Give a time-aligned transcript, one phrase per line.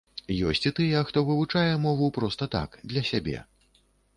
[0.51, 3.37] Ёсць і тыя, хто вывучае мову проста так, для сябе.